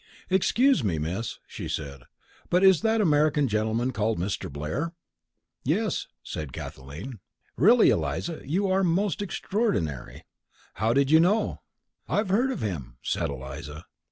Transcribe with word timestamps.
"Excuse 0.31 0.83
me, 0.83 0.97
Miss," 0.97 1.37
she 1.45 1.67
said, 1.69 2.05
"but 2.49 2.63
is 2.63 2.81
that 2.81 3.01
American 3.01 3.47
gentleman 3.47 3.91
called 3.91 4.17
Mr. 4.17 4.51
Blair?" 4.51 4.93
"Yes," 5.63 6.07
said 6.23 6.53
Kathleen. 6.53 7.19
"Really, 7.55 7.91
Eliza, 7.91 8.41
you 8.43 8.65
are 8.67 8.83
most 8.83 9.21
extraordinary. 9.21 10.23
How 10.73 10.91
did 10.91 11.11
you 11.11 11.19
know?" 11.19 11.61
"I've 12.09 12.29
heard 12.29 12.49
of 12.49 12.61
him," 12.63 12.97
said 13.03 13.29
Eliza. 13.29 13.85